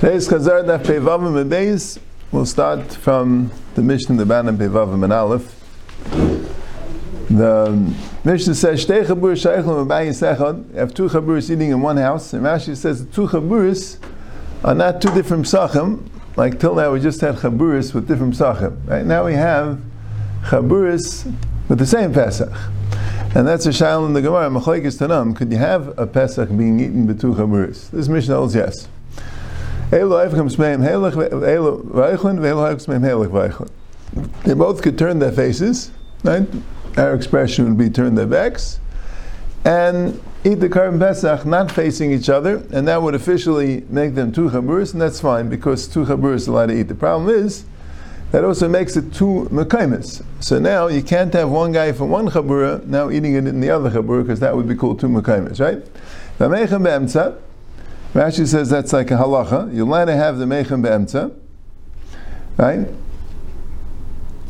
[0.00, 1.98] Today's Chazar Daf Pevavim and Beis.
[2.32, 5.54] We'll start from the Mishnah, the Ban and Pevavim and Aleph.
[7.28, 10.72] The Mishnah says, Shtei Chabur Shaychel Mabayis Echad.
[10.72, 12.32] You have two Chaburis eating in one house.
[12.32, 13.98] And Rashi says the two Chaburis
[14.64, 16.08] are not two different Psachim.
[16.34, 18.88] Like till now we just had Chaburis with different Psachim.
[18.88, 19.82] Right now we have
[20.44, 21.30] Chaburis
[21.68, 22.54] with the same Pesach.
[23.34, 25.36] And that's a shail in the Gemara, Machlaikis Tanam.
[25.36, 27.90] Could you have a Pesach being eaten with two Chaburis?
[27.90, 28.88] This Mishnah holds yes.
[34.44, 35.90] They both could turn their faces,
[36.22, 36.46] right?
[36.96, 38.78] Our expression would be turn their backs,
[39.64, 44.30] and eat the Karban Pesach not facing each other, and that would officially make them
[44.30, 46.84] two chaburis, and that's fine because two chaburis are allowed to eat.
[46.84, 47.64] The problem is
[48.30, 50.24] that also makes it two mekaimis.
[50.38, 53.70] So now you can't have one guy from one chabura now eating it in the
[53.70, 55.84] other chabura because that would be called two mekaimis, right?
[58.14, 59.72] Rashi says that's like a halacha.
[59.72, 61.32] You're allowed to have the mechem be'emtza,
[62.56, 62.88] right?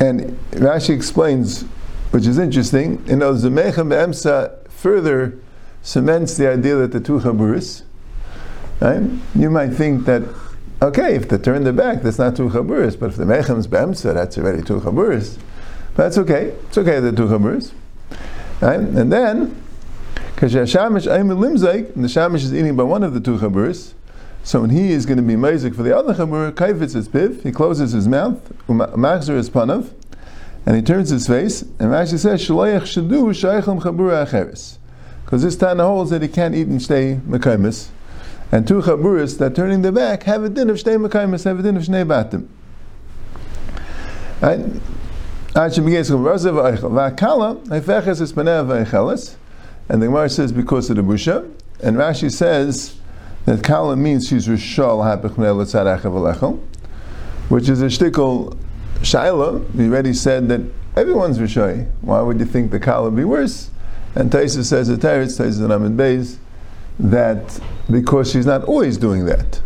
[0.00, 1.62] And Rashi explains,
[2.10, 5.38] which is interesting, you know, the mechem be'emtza further
[5.82, 7.82] cements the idea that the two chaburis,
[8.80, 9.02] right?
[9.34, 10.22] You might think that,
[10.80, 14.14] okay, if they turn their back, that's not two chaburis, but if the mechem's be'emtza,
[14.14, 15.38] that's already two chaburis.
[15.94, 16.54] But that's okay.
[16.68, 17.72] It's okay, the two chaburis.
[18.62, 18.80] Right?
[18.80, 19.62] And then,
[20.40, 23.92] because Shamish Aimin Limzaik, and the Shamish is eating by one of the two chaburis,
[24.42, 27.42] so when he is going to be mazik for the other chabur, kaifitz his piv,
[27.42, 29.92] he closes his mouth, machzer his panav,
[30.64, 34.78] and he turns his face, and Rashi says, Shalayach shadu shaycham chabur acheres.
[35.26, 37.88] Because this Tana holds that he can't eat and stay mekaimis,
[38.50, 41.62] and two chaburis that turning their back have a din of stay mekaimis, have a
[41.62, 42.48] din of shnei batim.
[44.40, 44.60] Right?
[45.54, 47.14] Actually begins Razav Eichel.
[47.18, 49.36] Va'akala, Hefeches is Panev Eicheles.
[49.90, 51.52] And the Gemara says because of the busha,
[51.82, 52.94] and Rashi says
[53.44, 56.60] that kala means she's rishal hapechnei
[57.48, 58.56] which is a shtickle
[59.00, 59.68] shaila.
[59.74, 60.60] We already said that
[60.96, 61.90] everyone's rishai.
[62.02, 63.70] Why would you think the kala would be worse?
[64.14, 66.36] And Taisa says at Teretz, Taisa and Amid Beis,
[67.00, 67.58] that
[67.90, 69.60] because she's not always doing that.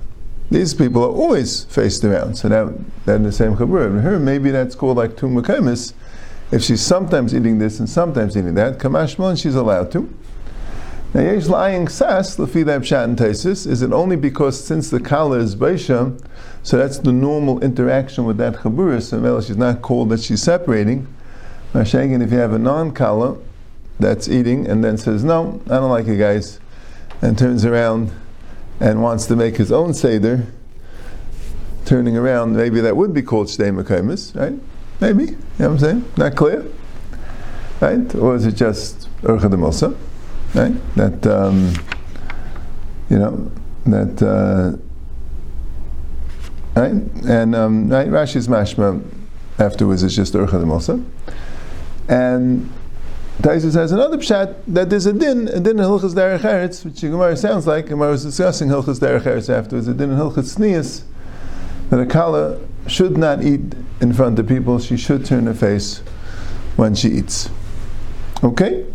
[0.50, 2.74] These people are always faced around, so that
[3.04, 4.00] they're in the same chabur.
[4.00, 5.28] Her, maybe that's called like two
[6.54, 10.08] if she's sometimes eating this and sometimes eating that, kamashmon, she's allowed to.
[11.12, 13.66] Now, yesh lying sas lefidab pshat and tesis.
[13.66, 16.16] Is it only because since the kala is beisha,
[16.62, 19.02] so that's the normal interaction with that chabura.
[19.02, 21.08] So she's not called that she's separating.
[21.72, 23.36] Mashagin, if you have a non-kala
[23.98, 26.60] that's eating and then says, "No, I don't like you guys,"
[27.20, 28.12] and turns around
[28.78, 30.46] and wants to make his own seder,
[31.84, 34.60] turning around, maybe that would be called shtei right?
[35.00, 35.24] Maybe.
[35.24, 36.12] You know what I'm saying?
[36.16, 36.64] Not clear?
[37.80, 38.14] Right?
[38.14, 39.96] Or is it just Urcha?
[40.54, 40.94] Right?
[40.96, 41.72] That, um,
[43.10, 43.50] you know,
[43.86, 44.76] that, uh,
[46.80, 46.92] right?
[47.28, 48.08] And, um, right?
[48.08, 49.02] Rashi's mashma
[49.58, 51.04] afterwards is just Urcha.
[52.08, 52.72] And
[53.40, 57.00] Taisus has another pshat that there's a din, a din in Hilchas Derech Eretz, which
[57.00, 57.86] Gemara sounds like.
[57.88, 59.88] Gemara was discussing Hilchas Derech Eretz afterwards.
[59.88, 61.02] A din in Hilchas Sneas
[61.90, 64.78] that a kala should not eat in front of people.
[64.78, 65.98] She should turn her face
[66.76, 67.50] when she eats.
[68.42, 68.86] Okay?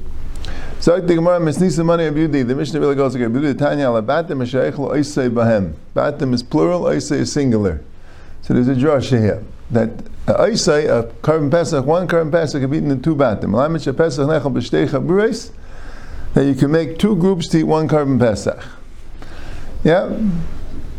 [0.79, 2.47] So the Gemara Misnisa money of Yudi.
[2.47, 3.33] The Mishnah really goes again.
[3.33, 5.73] Yudi Tanya Batim Sheichel Oisei Bahem.
[5.93, 7.81] Batim is plural, Oisei is singular.
[8.41, 9.89] So there's a drasha here that
[10.27, 13.51] uh, Oisei, a Karban Pesach, one Karban Pesach can be eaten in two Batim.
[13.51, 15.51] Lamich Pesach Nechel B'Shtei Chabureis.
[16.33, 18.63] That you can make two groups to eat one Karban Pesach.
[19.83, 20.15] Yeah.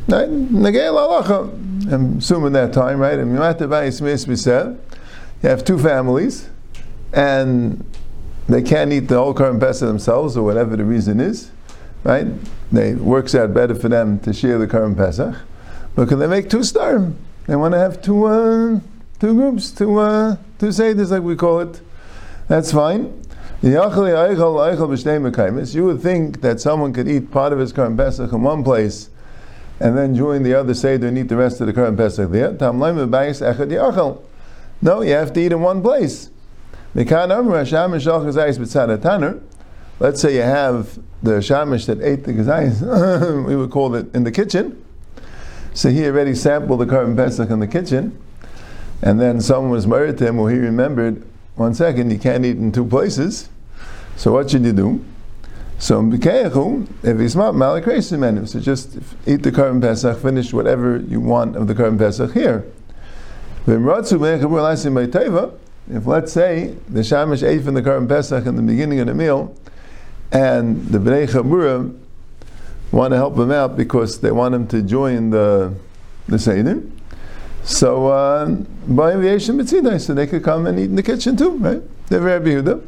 [0.08, 1.69] Negei Lalacha.
[1.90, 3.18] I'm assuming that time, right?
[3.18, 3.24] You
[5.48, 6.48] have two families,
[7.12, 7.84] and
[8.48, 11.50] they can't eat the whole Karban Pesach themselves, or whatever the reason is,
[12.04, 12.28] right?
[12.70, 15.34] They works out better for them to share the Karban Pesach.
[15.96, 17.10] But can they make two star?
[17.46, 18.78] They want to have two uh,
[19.18, 21.80] two groups, two uh, two this like we call it.
[22.46, 23.20] That's fine.
[23.62, 23.92] You would
[26.00, 29.10] think that someone could eat part of his Karban Pesach in one place
[29.80, 32.52] and then join the other Seder and eat the rest of the Karban Pesach there.
[34.82, 36.30] No, you have to eat in one place.
[40.00, 44.24] Let's say you have the shamish that ate the gazayis, we would call it in
[44.24, 44.82] the kitchen.
[45.74, 48.18] So he already sampled the Karban Pesach in the kitchen,
[49.02, 51.22] and then someone was married to him, or he remembered,
[51.54, 53.48] one second, you can't eat in two places.
[54.16, 55.04] So what should you do?
[55.80, 61.20] So if he's not malakresim menu, so just eat the Karban Pesach, finish whatever you
[61.20, 62.66] want of the Karban Pesach here.
[63.66, 63.80] If
[66.06, 69.56] let's say the shamish ate from the Karban Pesach in the beginning of the meal,
[70.30, 71.98] and the bnei chabura
[72.92, 75.72] want to help him out because they want him to join the
[76.28, 76.82] the seder.
[77.64, 78.46] So uh,
[78.86, 81.82] by invitation mitzidai, so they could come and eat in the kitchen too, right?
[82.08, 82.84] They're very Yehuda.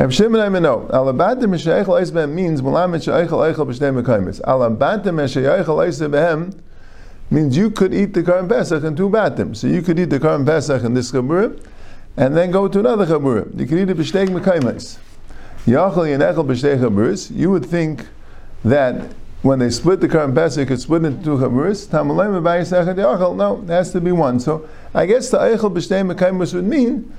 [0.00, 0.88] Rav Shimon I know.
[0.94, 4.40] Alabatim meshayich leisbehem means mulamet shayich leichel b'shnei mekaymis.
[4.40, 6.58] Alabatim meshayich leisbehem
[7.30, 9.54] means you could eat the Karban Pesach in two batim.
[9.54, 11.62] So you could eat the Karban Pesach in this Chabura,
[12.16, 13.60] and then go to another Chabura.
[13.60, 14.96] You could eat it b'shnei mekaymis.
[15.66, 17.30] Yachal yenechel b'shnei Chaburas.
[17.36, 18.06] You would think
[18.64, 19.12] that
[19.42, 21.86] when they split the Karban Pesach, it could split into two Chaburas.
[21.88, 23.36] Tamalayim b'bayis echad yachal.
[23.36, 24.40] No, it has to be one.
[24.40, 27.12] So I guess the eichel b'shnei mekaymis would mean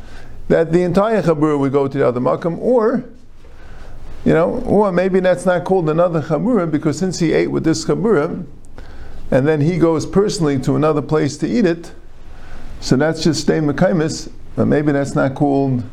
[0.47, 3.03] that the entire Chabura would go to the other Makam, or,
[4.25, 7.85] you know, or maybe that's not called another Chabura because since he ate with this
[7.85, 8.45] Chabura,
[9.29, 11.93] and then he goes personally to another place to eat it,
[12.81, 15.83] so that's just stay Mekaimis, but maybe that's not called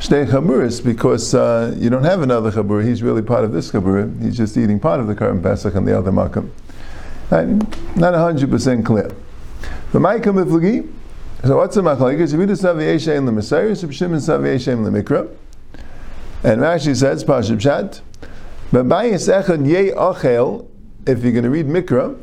[0.00, 2.84] stay Chaburis because uh, you don't have another Chabura.
[2.84, 4.22] He's really part of this Chabura.
[4.22, 6.50] He's just eating part of the Karban Pesach and the other Makam.
[7.30, 9.10] Not 100% clear.
[9.92, 10.92] The Maikam Iflagi,
[11.44, 12.32] so what's the machlekes?
[12.32, 15.28] Yehuda sav yeshem lemesayir, Reb Shimon sav yeshem lemikra.
[16.42, 18.00] And Rashi says, Pashib Shat,
[18.70, 20.66] B'bayis echad yei achel,
[21.06, 22.18] if you're going to read mikra,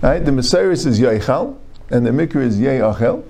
[0.00, 1.58] right, the Messiris is yeichal,
[1.90, 3.24] and the mikra is yei achel.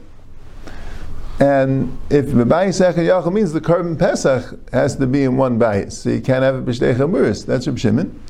[1.41, 5.93] And if b'bayis echad yachal means the Karban Pesach has to be in one bayis,
[5.93, 7.47] so you can't have it b'shtei chaburis.
[7.47, 8.21] That's Reb Shimon.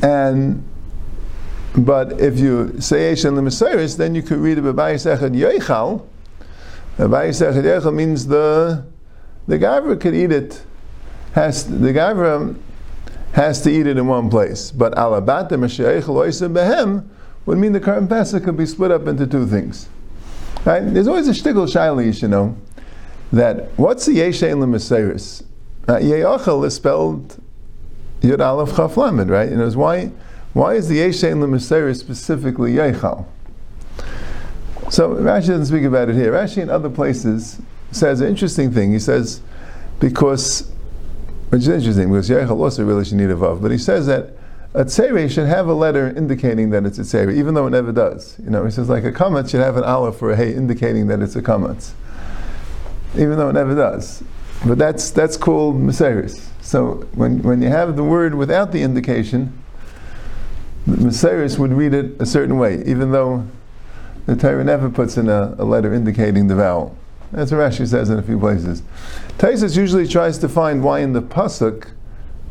[0.00, 0.68] And
[1.76, 6.06] but if you say Eish and Lemesiris, then you could read it B'bayis Echad Yeichal.
[6.98, 8.84] B'bayis Echad Yeichal means the
[9.46, 10.62] the Gavra could eat it.
[11.32, 12.56] Has the Gavra
[13.32, 14.70] has to eat it in one place.
[14.70, 17.08] But Alabata Meshayechal Oisa Behem
[17.46, 19.88] would mean the Karban Pesach could be split up into two things.
[20.64, 20.80] Right?
[20.80, 22.56] There's always a shtickle shaili, you know,
[23.32, 25.42] that what's the Yesh and Lemesiris?
[25.88, 27.42] Uh, Yeichal is spelled
[28.20, 29.50] Yud Aleph Chaf Lamed, right?
[29.50, 30.12] You know, why
[30.52, 33.26] why is the Yeshen Lemeseris specifically Yeichal?
[34.90, 36.32] So Rashi doesn't speak about it here.
[36.32, 37.60] Rashi in other places
[37.92, 38.92] says an interesting thing.
[38.92, 39.40] He says,
[40.00, 40.70] because,
[41.48, 44.36] which is interesting, because Yeichal also really should need a Vav, but he says that
[44.74, 47.92] a tzere should have a letter indicating that it's a tzere, even though it never
[47.92, 48.38] does.
[48.42, 51.08] You know, he says like a kamatz should have an aleph or a hey indicating
[51.08, 51.92] that it's a kamatz,
[53.14, 54.22] even though it never does.
[54.66, 56.48] But that's that's called meseris.
[56.62, 59.61] So when when you have the word without the indication,
[60.86, 63.46] Messiris would read it a certain way, even though
[64.26, 66.96] the Torah never puts in a, a, letter indicating the vowel.
[67.30, 68.82] That's what Rashi says in a few places.
[69.38, 71.90] Taisus usually tries to find why in the pasuk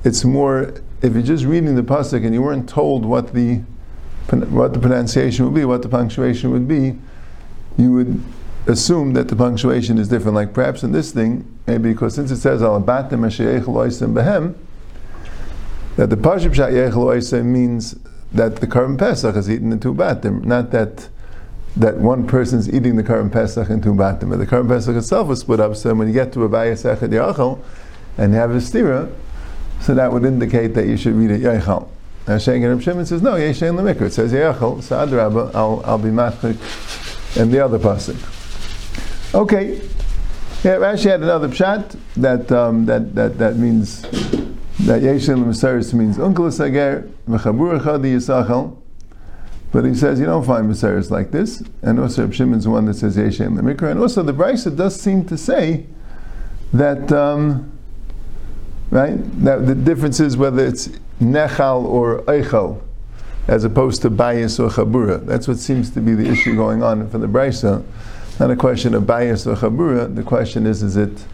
[0.03, 0.73] it's more.
[1.01, 3.61] If you're just reading the pasuk and you weren't told what the
[4.29, 6.97] what the pronunciation would be, what the punctuation would be,
[7.77, 8.23] you would
[8.67, 10.35] assume that the punctuation is different.
[10.35, 14.55] Like perhaps in this thing, maybe because since it says al behem,
[15.95, 17.95] that the shat means
[18.33, 21.09] that the Karban Pesach is eaten in two batim, not that
[21.77, 24.37] that one person's eating the Karban Pesach in two batim.
[24.37, 27.09] The Karban Pesach itself is split up, so when you get to a Bayas Echad
[27.09, 27.59] Yachal
[28.17, 29.13] and you have a stira,
[29.79, 31.87] so that would indicate that you should read it Yachal.
[32.27, 34.03] Now Shein Reb Shimon says, no, Yeshen Lemikra.
[34.03, 36.57] It says Yachal, so Adrabah, I'll, I'll be matchik
[37.39, 38.17] and the other pasuk.
[39.33, 39.81] Okay.
[40.63, 44.01] Yeah, Rashi had another pshat that, um, that, that, that means
[44.85, 48.77] that Yeshen Mesiris means Unkel Sager, Mechabur Chadi Yisachal.
[49.71, 51.63] But he says you don't find Mesiris like this.
[51.81, 53.91] And also Reb Shimon's one that says Yeshen Lemikra.
[53.91, 55.85] And also the Brisa does seem to say
[56.73, 57.71] that, um,
[58.89, 60.89] right, that the difference is whether it's
[61.21, 62.81] Nechal or Eichel
[63.47, 65.25] as opposed to Bayis or Chabura.
[65.25, 67.83] That's what seems to be the issue going on for the Brisa.
[68.39, 70.13] Not a question of Bayis or Chabura.
[70.13, 71.25] The question is, is it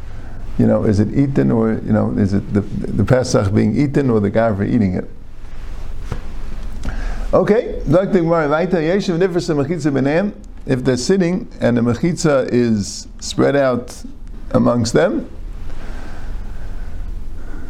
[0.57, 4.09] you know, is it eaten or, you know, is it the, the Pesach being eaten
[4.09, 5.07] or the Gavra eating it?
[7.33, 7.81] Okay,
[10.65, 14.03] if they're sitting and the mechitza is spread out
[14.51, 15.29] amongst them,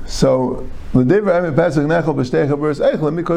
[0.05, 1.75] so because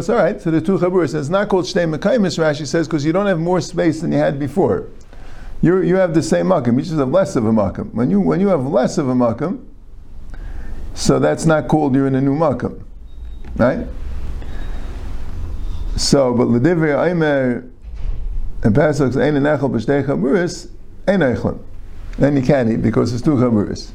[0.08, 2.38] all right, so the two chaburas, it's not called shtei mekaymis.
[2.38, 4.86] Rashi says because you don't have more space than you had before
[5.62, 6.76] you you have the same makam.
[6.76, 7.92] You just have less of a makam.
[7.92, 9.64] When you when you have less of a makam,
[10.94, 12.82] so that's not called you're in a new makam,
[13.56, 13.86] right?
[15.96, 17.70] So, but l'divrei aimer
[18.62, 20.70] and pasuk ein enechel b'shtei chaburis
[21.06, 21.58] ein echlin.
[22.18, 23.92] Then you can't eat because it's two chaburis.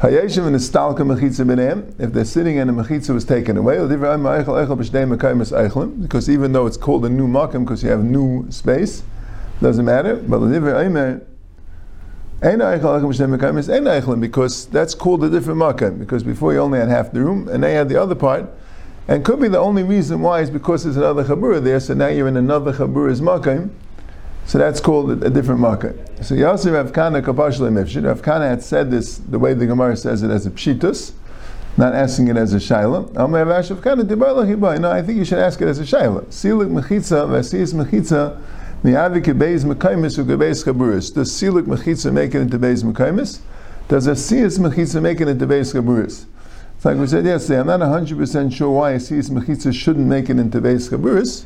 [0.00, 1.94] Hayeshem and estalka mechitza b'neim.
[1.98, 3.78] If they're sitting and the mechitza was taken away.
[6.00, 9.02] Because even though it's called a new makam because you have new space
[9.60, 10.16] doesn't matter.
[10.16, 10.40] But
[14.20, 15.90] because that's called a different makkah.
[15.90, 18.48] Because before you only had half the room, and they had the other part,
[19.10, 22.08] And could be the only reason why is because there's another chabura there, so now
[22.08, 23.70] you're in another chabura's makim.
[24.44, 25.96] So that's called a, a different makim.
[26.22, 28.04] So Yosef Rav Kana Kapash Mifshid.
[28.04, 31.12] Rav Kana had said this the way the Gemara says it as a pshitus,
[31.78, 33.10] not asking it as a shaila.
[34.80, 36.26] No, I think you should ask it as a shaila.
[36.26, 38.38] Silik mechitza, vasis mechitza,
[38.82, 41.14] mi'avi kebeis mekaimis ugebeis chaburis.
[41.14, 43.40] Does silik mechitza make it into beis mekaimis?
[43.88, 46.26] Does a mechitza make it into beis chaburis?
[46.76, 50.38] It's like we said yesterday, I'm not 100% sure why a mechitza shouldn't make it
[50.38, 51.44] into beis chaburis.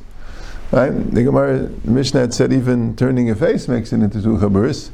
[0.73, 0.91] Right?
[0.91, 4.91] The Gemara, the Mishnah had said even turning a face makes it into two chaburis.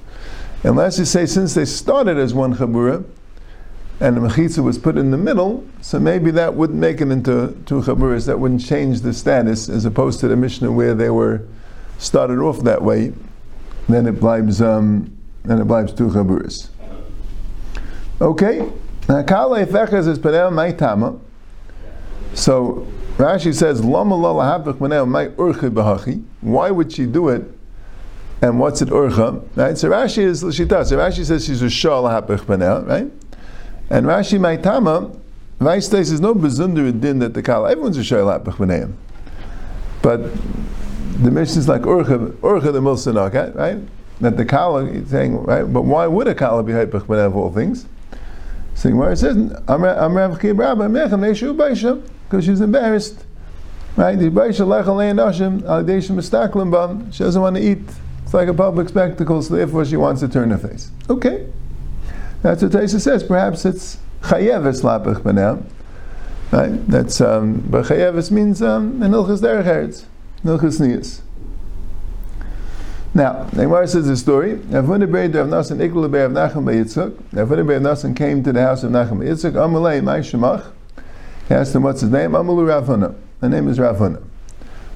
[0.65, 3.05] Unless you say since they started as one chabura,
[4.01, 7.57] and the mechitza was put in the middle, so maybe that wouldn't make it into
[7.67, 8.27] two chaburas.
[8.27, 11.43] That wouldn't change the status, as opposed to the Mishnah where they were
[11.99, 13.13] started off that way.
[13.89, 16.69] Then it blibes, um, then it blibes two chaburas.
[18.21, 18.69] Okay,
[19.09, 21.19] now kala efechas is penel tama.
[22.35, 22.87] So
[23.17, 26.25] Rashi says, Lama lala hapich penel my urcha b'hachi.
[26.41, 27.45] Why would she do it?
[28.43, 29.45] And what's it urcha?
[29.57, 29.77] Right.
[29.77, 30.87] So Rashi is l'shita.
[30.87, 32.87] So Rashi says she's a shal hapich penel.
[32.87, 33.11] Right.
[33.91, 35.19] And Rashi Maitama,
[35.59, 38.95] Weiss says there's no bezunder din that the kala, everyone's a shal shayla b'chbeneim.
[40.03, 40.31] But
[41.19, 43.79] the mission is like Urcha, the Milsanaka, right?
[44.21, 45.65] That the kala is saying, right?
[45.65, 47.87] But why would a kala be hypach of all things?
[48.75, 49.37] Saying where it says,
[52.29, 53.25] because she's embarrassed.
[53.97, 54.19] Right?
[54.19, 54.69] She doesn't
[57.43, 57.83] want to eat.
[58.23, 60.93] It's like a public spectacle, so therefore she wants to turn her face.
[61.11, 61.49] Okay.
[62.43, 63.25] That's what Taisa says.
[63.25, 65.25] Perhaps it's chayeves lapach.
[66.53, 66.87] Right?
[66.89, 70.05] That's um, but chayeves means um, in ilchus derech
[70.45, 71.21] niyas.
[73.15, 74.57] Now, the says the story.
[74.57, 77.11] Avuna b'rei Rav Nasan ikul b'rei Rav Nachum b'Yitzchak.
[77.33, 79.53] Avuna Rav Nasan came to the house of Nachum b'Yitzchak.
[79.53, 80.71] Amalei my shemach.
[81.49, 82.33] He asked him what's his name.
[82.33, 83.15] Amalu Rav Huna.
[83.41, 84.23] The name is Rav Huna.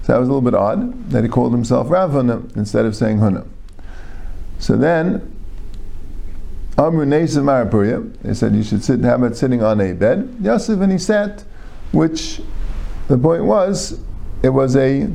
[0.02, 2.94] So that was a little bit odd that he called himself Rav Huna instead of
[2.94, 3.46] saying Huna.
[4.58, 5.32] So then
[6.76, 8.12] Amru Nesim Marapuria.
[8.22, 10.36] They said you should sit, have it sitting on a bed.
[10.42, 11.44] Yosef and he sat,
[11.92, 12.40] which
[13.08, 14.00] the point was,
[14.42, 15.10] it was a,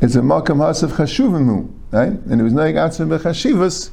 [0.00, 2.08] it's a makam hasaf chashuvimu, right?
[2.08, 3.90] And it was noig atzim bechashivas.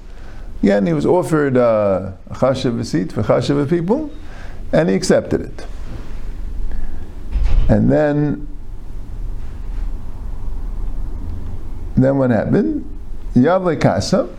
[0.62, 4.12] and he was offered uh, a chashav seat for chashav people,
[4.74, 5.66] and he accepted it.
[7.70, 8.48] And then,
[11.96, 12.90] then what happened?
[13.34, 14.30] Yavle Kasa,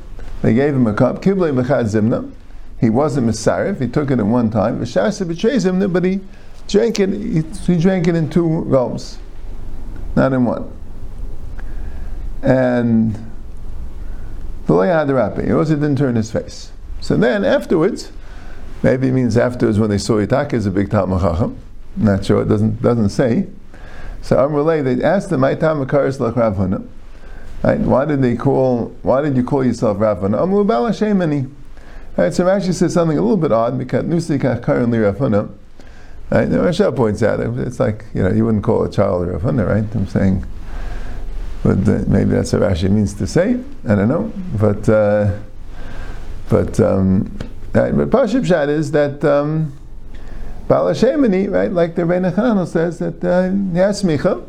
[0.43, 1.23] they gave him a cup.
[1.23, 2.31] Kiblei b'chad zimna.
[2.79, 3.81] He wasn't misarif.
[3.81, 4.81] He took it at one time.
[4.81, 6.21] V'shasa betrays him, but he
[6.69, 7.09] drank it.
[7.09, 9.17] He, he drank it in two gulps,
[10.15, 10.74] not in one.
[12.45, 13.15] And
[14.67, 15.47] the Leia had the Rapi.
[15.47, 16.73] He also didn't turn his face.
[17.01, 18.13] So then afterwards,
[18.83, 21.59] maybe it means afterwards when they saw Yitak is a big Talmud Chacham.
[21.97, 22.43] Not sure.
[22.43, 23.47] It doesn't doesn't say.
[24.21, 26.87] So Amrulay, they asked him, "My Talmud Karis Rav Huna."
[27.63, 27.81] Right?
[27.81, 28.95] Why did they call?
[29.03, 31.51] Why did you call yourself Rav Amru Bala Shemani.
[32.17, 32.33] Right?
[32.33, 35.51] So Rashi says something a little bit odd because Nusik currently Rav Huna.
[36.31, 36.49] Right?
[36.49, 39.95] Rashi points out it's like you know you wouldn't call a child Rav Huna, right?
[39.95, 40.45] I'm saying,
[41.65, 43.59] but uh, maybe that's what Rashi means to say.
[43.89, 45.37] I don't know, but uh,
[46.49, 47.37] but um,
[47.73, 49.25] but Pashib Shad is that.
[49.25, 49.77] Um,
[50.67, 54.43] Bala right, like the Rebbeinu Chananel says that uh, he has smicha,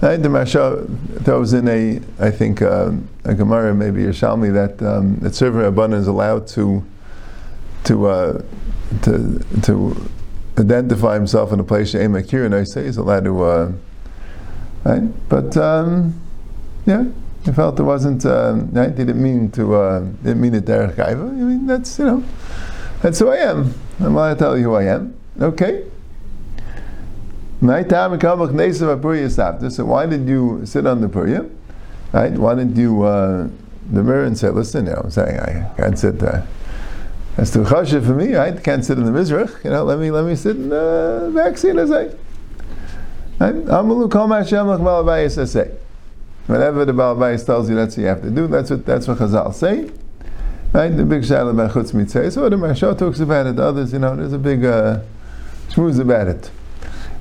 [0.00, 0.16] Right?
[0.16, 2.92] The Marsha throws in a, I think, uh,
[3.24, 6.82] a Gemara, maybe Yerushalmi, that um, that servant abundance is allowed to
[7.84, 8.42] to uh,
[9.02, 10.10] to to
[10.58, 13.72] identify himself in a place She'em Akir, and I say he's allowed to, uh,
[14.84, 15.28] right?
[15.28, 16.20] But um,
[16.86, 17.04] yeah,
[17.44, 18.90] he felt it wasn't, uh, right?
[18.90, 22.24] He didn't mean to, uh, didn't mean it derech I mean, that's you know,
[23.02, 23.74] that's who I am.
[23.98, 25.14] I'm allowed to tell you who I am.
[25.40, 25.84] Okay.
[27.62, 31.48] My time So why did you sit on the purya?
[32.12, 32.32] Right?
[32.32, 33.48] Why didn't you uh,
[33.90, 36.46] the mirror and say, listen, you know, I'm saying I can't sit there.
[37.36, 38.62] That's too chashiv for me, right?
[38.62, 39.62] Can't sit in the mizrach.
[39.64, 41.80] You know, let me let me sit in the back seat I.
[41.80, 42.29] Amalu
[45.46, 45.70] say.
[46.46, 48.46] Whatever the Balabais tells you, that's what you have to do.
[48.46, 49.90] That's what that's what Chazal say.
[50.72, 50.88] Right?
[50.88, 52.30] The big shadow about chutz mitzvah.
[52.30, 53.58] So the Maharsha talks about it.
[53.58, 55.00] Others, you know, there's a big uh,
[55.68, 56.50] schmooze about it.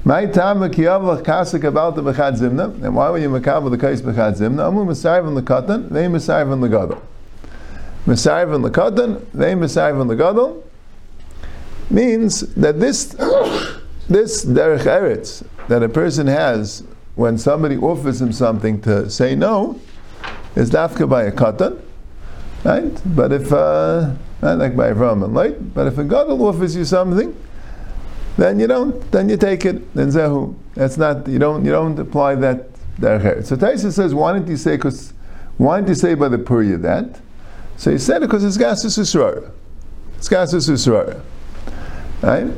[0.03, 2.83] My time kiyav kasik about the bechad zimna.
[2.83, 4.67] And why were you makabel the kais bechad zimna?
[4.67, 7.01] Amu misayv the katan, they misayv the gadol.
[8.05, 10.63] Misayv the katan, they misayv the gadol.
[11.89, 13.15] Means that this
[14.09, 16.83] this derech eretz that a person has
[17.15, 19.79] when somebody offers him something to say no
[20.55, 21.79] is dafka by a katan,
[22.63, 23.15] right?
[23.15, 26.85] But if uh, not like by Avram and light, but if a gadol offers you
[26.85, 27.35] something
[28.39, 29.11] then you don't.
[29.11, 29.93] Then you take it.
[29.93, 30.55] Then zehu.
[30.73, 31.27] That's not.
[31.27, 31.65] You don't.
[31.65, 33.47] You don't apply that derech eretz.
[33.47, 34.77] So Taisa says, why didn't you say?
[34.77, 35.13] Because
[35.57, 37.19] why didn't you say by the purya that?
[37.75, 38.97] So he said it because it's gasus.
[40.17, 41.21] It's gasus.
[42.21, 42.53] Right?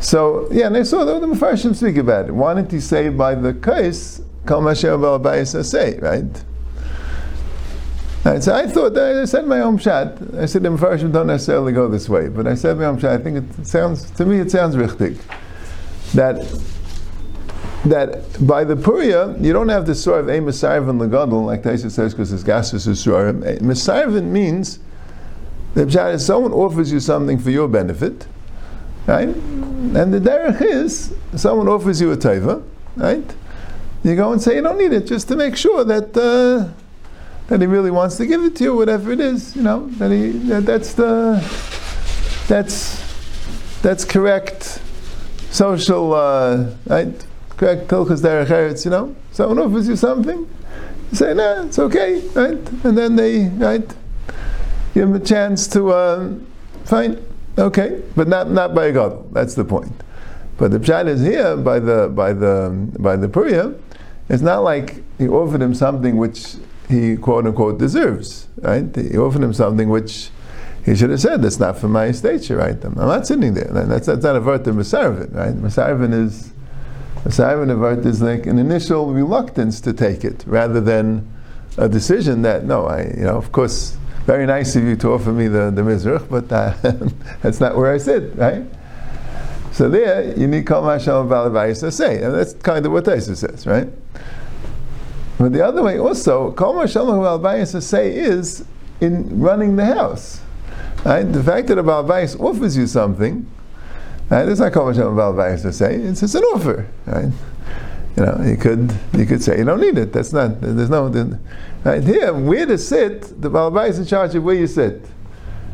[0.00, 2.32] So yeah, and I saw the, the Mepharshim speak about it.
[2.32, 6.44] Why didn't he say by the case, Kal Mashem Balabayis say, right?
[8.24, 10.18] Right, so I thought, I said my own shot.
[10.38, 13.12] I said the Mepharshim don't necessarily go this way, but I said my own shot.
[13.12, 15.18] I think it sounds, to me, it sounds richtig.
[16.14, 16.36] That
[17.84, 21.90] that by the Puria, you don't have the sort of a Mesarvin Legadol, like Taisa
[21.90, 23.44] says, because it's gasus Usurim.
[23.44, 24.78] Eh, Mesarvin means
[25.74, 28.26] that someone offers you something for your benefit,
[29.06, 29.28] right?
[29.96, 32.62] And the derech is someone offers you a taiva,
[32.96, 33.34] right?
[34.02, 36.72] You go and say you don't need it, just to make sure that uh,
[37.48, 40.10] that he really wants to give it to you, whatever it is, you know, that
[40.10, 41.40] he that, that's the
[42.48, 43.02] that's
[43.82, 44.80] that's correct
[45.50, 47.26] social uh, right
[47.56, 50.38] correct Tilchas Derech Eretz, you know, someone offers you something,
[51.10, 52.58] you say, nah, it's okay, right?
[52.84, 53.86] And then they, right,
[54.92, 56.34] give them a chance to, uh,
[56.84, 57.24] fine,
[57.58, 59.92] okay, but not, not by a God, that's the point.
[60.56, 63.78] But the pshat is here by the, by the, by the Puria,
[64.28, 66.54] it's not like he offered him something which
[66.88, 68.94] he quote unquote deserves, right?
[68.94, 70.30] He offered him something which
[70.84, 72.82] he should have said, that's not for my stature, right?
[72.84, 73.68] I'm not sitting there.
[73.70, 75.54] That's, that's not a vert of Masarvin, right?
[75.54, 76.52] Masarvin is,
[77.24, 81.26] a Saivan Avart is like an initial reluctance to take it rather than
[81.78, 85.32] a decision that, no, I, you know, of course, very nice of you to offer
[85.32, 86.74] me the, the Mizrach, but uh,
[87.42, 88.64] that's not where I sit, right?
[89.72, 93.66] So there, you need Kol Mashal Balavayis say, and that's kind of what Taisa says,
[93.66, 93.88] right?
[95.38, 98.64] But the other way also, Kol Mashal Balavayis say is
[99.00, 100.40] in running the house.
[101.04, 101.24] Right?
[101.24, 103.50] The fact that a Balavayis offers you something,
[104.30, 104.48] Right?
[104.48, 105.96] It's not Kol Hashem Baal to say.
[105.96, 106.88] It's just an offer.
[107.06, 107.30] Right?
[108.16, 110.12] You know, you could you could say you don't need it.
[110.12, 110.60] That's not.
[110.60, 111.08] There's no.
[111.84, 115.04] Right here, where to sit, the Baal is in charge of where you sit.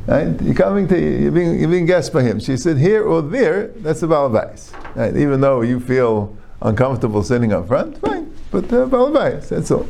[0.09, 0.40] Right?
[0.42, 2.40] You're coming to you're being you're being guessed by him.
[2.40, 3.68] She said here or there.
[3.77, 5.16] That's the Baal Right?
[5.16, 8.35] Even though you feel uncomfortable sitting up front, fine.
[8.51, 9.87] But uh, Baal That's all.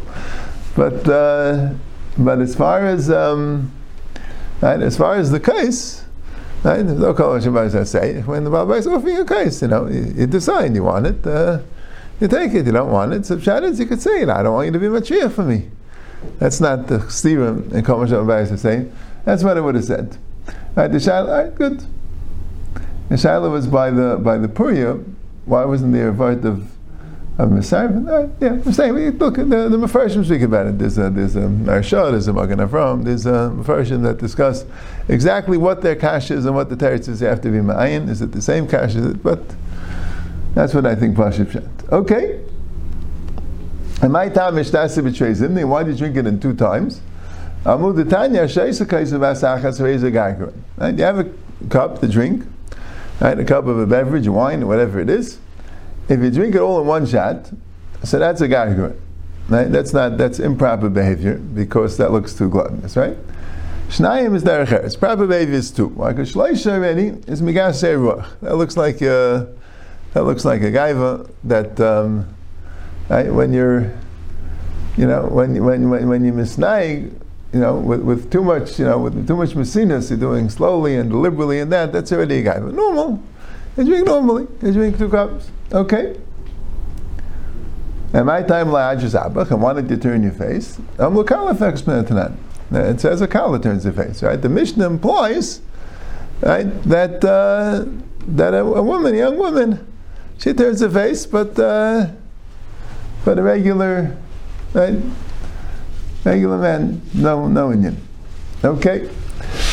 [0.77, 1.73] But uh,
[2.19, 3.73] but as far as um,
[4.61, 6.05] right, as far as the case.
[6.63, 6.85] Right?
[6.85, 8.21] No Shabbat say.
[8.21, 11.27] When the Baal is offering a case, you know, you, you, decide you want it,
[11.27, 11.61] uh,
[12.21, 12.67] you take it.
[12.67, 13.23] You don't want it.
[13.23, 15.71] Pshat you could say, I don't want you to be Matriach for me.
[16.39, 18.93] That's not the Stephen in Kol Shabbat saying.
[19.25, 20.17] That's what I would have said.
[20.75, 21.81] Right, the Shaila, all right, good.
[23.09, 25.05] The Shaila was by the by the Puria.
[25.45, 26.71] Why wasn't there a vote of
[27.41, 28.09] of Mesarvin.
[28.09, 30.79] Uh, yeah, I'm saying, look, the, the Mepharshim speak about it.
[30.79, 34.65] There's a, there's a Marsha, there's a Magen Avram, there's a Mepharshim that discuss
[35.09, 37.21] exactly what their cash is and what the teretz is.
[37.21, 38.09] They have to be Ma'ayin.
[38.09, 38.95] Is it the same cash?
[38.95, 39.23] Is it?
[39.23, 39.43] But
[40.55, 41.65] that's what I think Pashib Shat.
[41.91, 42.40] Okay.
[44.03, 45.69] And my time betrays him.
[45.69, 47.01] Why do you drink it in two times?
[47.65, 48.49] Amud Tanya
[50.79, 50.99] Right?
[50.99, 51.31] You have a
[51.69, 52.45] cup to drink,
[53.21, 53.39] right?
[53.39, 55.39] A cup of a beverage, wine, whatever it is.
[56.09, 57.51] If you drink it all in one shot,
[58.03, 58.99] so that's a gargut.
[59.51, 59.71] Right?
[59.71, 63.17] That's not that's improper behavior because that looks too gluttonous, right?
[63.89, 65.89] Shnayim is derech It's proper behavior is two.
[65.91, 68.27] Like a shloisha already is migas ruach.
[68.41, 69.53] That looks like a,
[70.15, 72.33] that looks like a gaiva that um,
[73.11, 73.33] right?
[73.33, 73.93] when you're
[74.97, 77.13] you know when when when, when you misnayig
[77.53, 80.97] you know with, with too much you know with too much messiness you're doing slowly
[80.97, 82.73] and deliberately and that that's already a gaiva.
[82.73, 83.23] Normal.
[83.77, 84.47] You drink normally.
[84.63, 85.51] You drink two cups.
[85.73, 86.17] Okay.
[88.13, 90.79] And my time la'ajazabach, and wanted to turn your face.
[90.99, 92.33] I'm tonight.
[92.73, 94.41] It says a kala turns the face, right?
[94.41, 95.61] The Mishnah implies,
[96.41, 97.85] right, that uh,
[98.27, 99.87] that a, a, woman, a young woman,
[100.39, 102.09] she turns the face, but uh,
[103.25, 104.17] but a regular,
[104.73, 104.99] right,
[106.25, 107.97] regular man, no, no Indian.
[108.65, 109.09] Okay.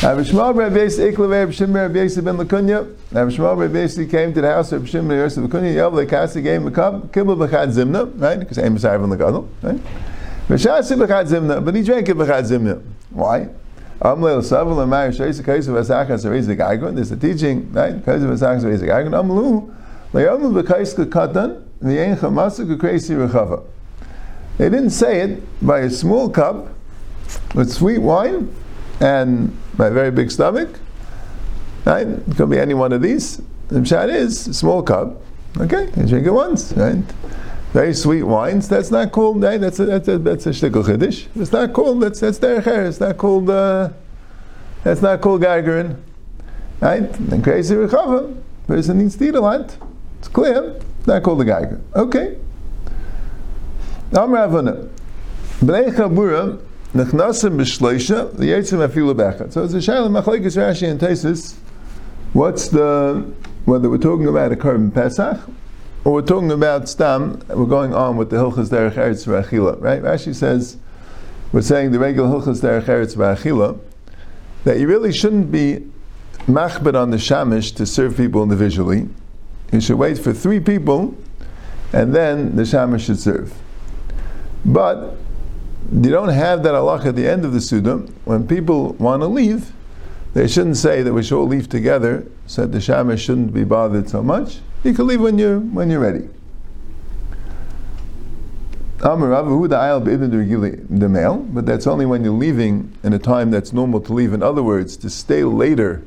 [0.01, 2.95] Rabbi Shmuel Rabbi Yossi Ikla Rabbi Shimon Rabbi Yossi ben Lakunya.
[3.11, 5.75] Rabbi Shmuel Rabbi Yossi came to the house of Shimon Rabbi Yossi Lakunya.
[5.75, 7.11] Yav Lekasi gave him a cup.
[7.11, 8.39] Kibbel b'chad zimna, right?
[8.39, 9.79] Because Amos Ivan Lagadol, right?
[10.47, 12.81] V'shasi b'chad zimna, but he drank it b'chad zimna.
[13.09, 13.49] Why?
[14.01, 16.95] Amle l'savel l'mayr sheis kaisu v'asachas areiz gaigon.
[16.95, 17.95] There's a teaching, right?
[17.95, 19.11] Kaisu v'asachas areiz gaigon.
[19.11, 19.73] Amlu
[20.13, 23.63] le'yomu b'kais katan v'yein chamasu k'kreisi rechava.
[24.57, 26.69] They didn't say it by a small cup
[27.53, 28.53] with sweet wine
[28.99, 30.79] and my very big stomach,
[31.85, 32.07] right?
[32.07, 33.41] It could be any one of these.
[33.67, 35.21] The pshat is small cup.
[35.59, 37.03] Okay, you drink it once, right?
[37.73, 38.67] Very sweet wines.
[38.67, 39.43] That's not called.
[39.43, 39.59] Right?
[39.59, 41.27] That's a that's a that's a shtickle chiddush.
[41.35, 42.01] It's not called.
[42.01, 43.49] That's that's derech It's not called.
[43.49, 43.89] Uh,
[44.83, 45.97] that's not called gargarin,
[46.79, 47.03] right?
[47.19, 48.41] And crazy rechava.
[48.67, 49.75] person needs to eat a lot.
[50.19, 50.79] It's clear.
[51.07, 51.79] Not called a geiger.
[51.95, 52.37] Okay.
[54.13, 54.89] Amr Avana.
[55.61, 56.61] Bnei Chabura
[56.93, 59.53] nechnasim b'shleisha liyetzim afilu bechad.
[59.53, 61.55] So it's a shaila machlekes Rashi and Tesis.
[62.33, 65.39] What's the whether we're talking about a Karban Pesach
[66.03, 67.41] or we're talking about stam?
[67.47, 70.01] We're going on with the hilchas derech eretz v'achila, right?
[70.03, 70.75] Rashi says
[71.53, 73.79] we're saying the regular hilchas derech eretz v'achila
[74.65, 75.89] that you really shouldn't be
[76.47, 79.07] machbet on the shamish to serve people individually.
[79.71, 81.15] You should wait for three people,
[81.93, 83.53] and then the shamish should serve.
[84.65, 85.15] But
[85.91, 87.97] you don't have that halach at the end of the Suda.
[88.25, 89.71] When people want to leave,
[90.33, 93.63] they shouldn't say that we should all leave together, so that the shamish shouldn't be
[93.63, 94.59] bothered so much.
[94.83, 96.29] You can leave when you're, when you're ready.
[98.99, 99.15] The
[101.09, 104.33] male, but that's only when you're leaving in a time that's normal to leave.
[104.33, 106.03] In other words, to stay later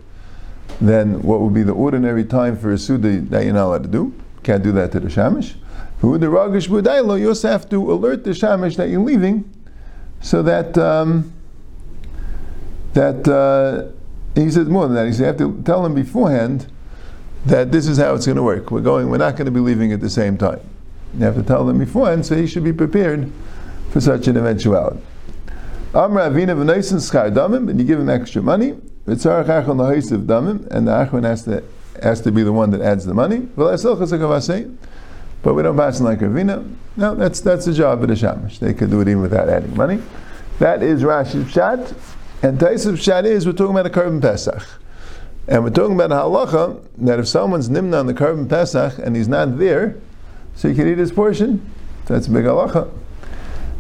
[0.81, 3.89] than what would be the ordinary time for a Suda that you're not allowed to
[3.89, 4.15] do.
[4.43, 5.55] Can't do that to the Shamish.
[6.01, 9.51] Who the Ragish Budailo, you also have to alert the Shamish that you're leaving
[10.21, 11.33] so that um,
[12.95, 13.93] that uh,
[14.35, 15.07] he says more than that.
[15.07, 16.67] He says you have to tell him beforehand
[17.47, 18.71] that this is how it's going to work.
[18.71, 19.11] We're going.
[19.11, 20.61] We're not going to be leaving at the same time.
[21.15, 23.31] You have to tell them beforehand, so he should be prepared
[23.91, 25.01] for such an eventuality.
[25.95, 28.77] Amra Avina v'noisin schar damim, and you give him extra money.
[29.07, 31.63] And the achon has to
[32.03, 33.39] has to be the one that adds the money.
[35.43, 36.75] But we don't pass in like Ravina.
[36.97, 38.59] No, that's that's the job of the Shamish.
[38.59, 40.03] They could do it even without adding money.
[40.59, 41.95] That is Rashi's Pshat.
[42.43, 44.67] And Taisif Pshat is we're talking about a Karban Pesach.
[45.49, 49.17] And we're talking about a halacha that if someone's nimna on the Karban Pesach and
[49.17, 49.97] he's not there,
[50.55, 51.65] so he can eat his portion.
[52.07, 52.91] That's a big halacha.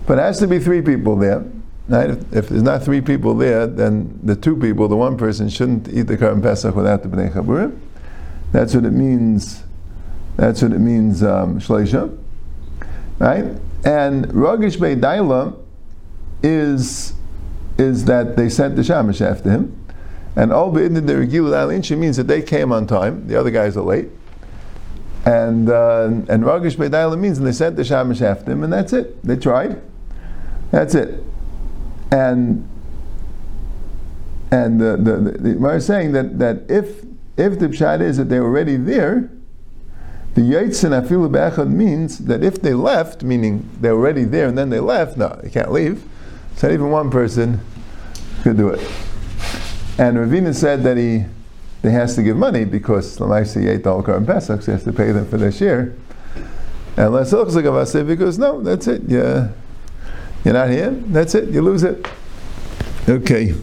[0.07, 1.45] But it has to be three people there.
[1.91, 2.11] Right?
[2.11, 5.89] If, if, there's not three people there, then the two people, the one person, shouldn't
[5.89, 7.81] eat the Karban Pesach without the Bnei Chaburim.
[8.53, 9.65] That's what it means.
[10.37, 12.17] That's what it means, um, Shleisha.
[13.19, 13.45] Right?
[13.85, 15.59] And Ragish Daila
[16.45, 17.15] is
[17.77, 19.77] is that they sent the Shamash after him.
[20.37, 23.77] And Al Be'idin the Regil Al means that they came on time, the other guys
[23.77, 24.11] are late.
[25.25, 28.93] And uh, and Ragish Daila means and they sent the Shamash after him, and that's
[28.93, 29.21] it.
[29.25, 29.83] They tried.
[30.71, 31.25] That's it.
[32.11, 32.69] And
[34.51, 37.05] and the the, the, the we're saying that, that if
[37.37, 39.31] if the pshat is that they were already there,
[40.35, 44.71] the Yitzin Afilu Be'echad means that if they left, meaning they're already there and then
[44.71, 46.03] they left, no, they can't leave.
[46.57, 47.61] So even one person
[48.43, 48.81] could do it.
[49.99, 51.25] And Ravina said that he,
[51.83, 54.85] he has to give money because Lamaisi ate the whole Karban Pesach, so he has
[54.85, 55.95] to pay them for their share.
[56.97, 59.03] And because no, that's it.
[59.07, 59.49] Yeah,
[60.45, 60.91] you're not here.
[60.91, 61.51] That's it.
[61.51, 62.07] You lose it.
[63.09, 63.55] Okay.